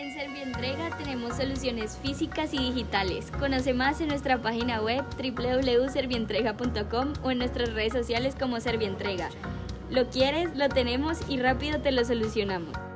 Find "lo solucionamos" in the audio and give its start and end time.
11.92-12.89